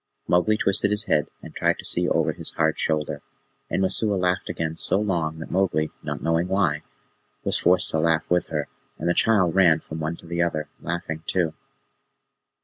[0.27, 3.21] Mowgli twisted his head and tried to see over his own hard shoulder,
[3.69, 6.81] and Messua laughed again so long that Mowgli, not knowing why,
[7.43, 8.67] was forced to laugh with her,
[8.97, 11.53] and the child ran from one to the other, laughing too.